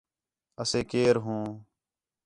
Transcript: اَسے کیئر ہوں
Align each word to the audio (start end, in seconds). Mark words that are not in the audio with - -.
اَسے 0.61 0.79
کیئر 0.89 1.15
ہوں 1.25 1.43